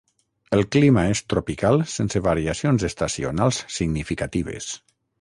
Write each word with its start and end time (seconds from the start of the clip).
El 0.57 0.63
clima 0.75 1.03
és 1.15 1.21
tropical 1.33 1.77
sense 1.93 2.23
variacions 2.31 2.89
estacionals 2.91 3.63
significatives. 3.81 4.77